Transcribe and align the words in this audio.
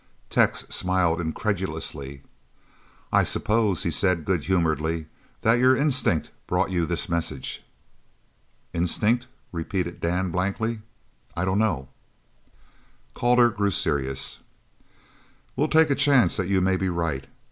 Tex 0.31 0.61
smiled 0.69 1.21
incredulously. 1.21 2.23
"I 3.13 3.21
suppose," 3.21 3.83
he 3.83 3.91
said 3.91 4.25
good 4.25 4.45
humouredly, 4.45 5.05
"that 5.41 5.59
your 5.59 5.75
instinct 5.75 6.31
brought 6.47 6.71
you 6.71 6.87
this 6.87 7.07
message?" 7.07 7.61
"Instinct?" 8.73 9.27
repeated 9.51 10.01
Dan 10.01 10.31
blankly, 10.31 10.81
"I 11.37 11.45
dunno." 11.45 11.87
Calder 13.13 13.51
grew 13.51 13.69
serious. 13.69 14.39
"We'll 15.55 15.67
take 15.67 15.91
a 15.91 15.93
chance 15.93 16.35
that 16.35 16.47
you 16.49 16.61
may 16.61 16.77
be 16.77 16.89
right. 16.89 17.27